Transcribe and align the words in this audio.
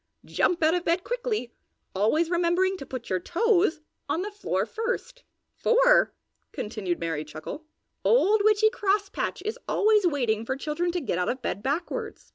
Jump 0.25 0.63
out 0.63 0.73
of 0.73 0.83
bed 0.83 1.03
quickly, 1.03 1.53
always 1.93 2.31
remembering 2.31 2.75
to 2.75 2.87
put 2.87 3.07
your 3.11 3.19
toes 3.19 3.81
on 4.09 4.23
the 4.23 4.31
floor 4.31 4.65
first. 4.65 5.23
"For," 5.53 6.11
continued 6.51 6.99
Merry 6.99 7.23
Chuckle, 7.23 7.67
"Old 8.03 8.41
Witchy 8.43 8.71
Crosspatch 8.71 9.43
is 9.45 9.59
always 9.69 10.07
waiting 10.07 10.43
for 10.43 10.55
children 10.57 10.89
to 10.93 11.01
get 11.01 11.19
out 11.19 11.29
of 11.29 11.43
bed 11.43 11.61
backwards. 11.61 12.29